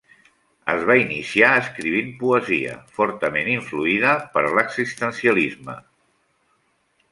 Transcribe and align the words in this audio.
Es 0.71 0.85
va 0.91 0.93
iniciar 1.01 1.51
escrivint 1.63 2.09
poesia, 2.23 2.73
fortament 2.97 3.53
influïda 3.57 4.15
per 4.37 4.45
l'existencialisme. 4.57 5.79